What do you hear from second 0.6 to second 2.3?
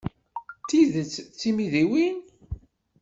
D tidet d timidiwin?